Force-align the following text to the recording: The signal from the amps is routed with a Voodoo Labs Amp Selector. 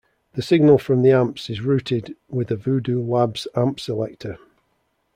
The 0.33 0.41
signal 0.41 0.79
from 0.79 1.03
the 1.03 1.11
amps 1.11 1.47
is 1.47 1.61
routed 1.61 2.15
with 2.27 2.49
a 2.49 2.55
Voodoo 2.55 3.03
Labs 3.03 3.47
Amp 3.55 3.79
Selector. 3.79 4.39